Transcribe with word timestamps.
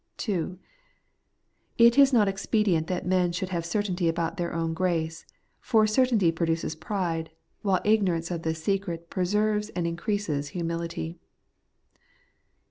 (2) 0.17 0.57
It 1.77 1.95
is 1.95 2.11
not 2.11 2.27
expedient 2.27 2.87
that 2.87 3.05
men 3.05 3.31
should 3.31 3.49
have 3.49 3.63
certainty 3.67 4.09
about 4.09 4.35
their 4.35 4.51
own 4.51 4.73
grace; 4.73 5.27
for 5.59 5.85
certainty 5.85 6.31
produces 6.31 6.73
pride, 6.75 7.29
while 7.61 7.79
ignorance 7.85 8.31
of 8.31 8.41
this 8.41 8.63
secret 8.63 9.11
preserves 9.11 9.69
and 9.75 9.85
increases 9.85 10.47
humility. 10.57 11.19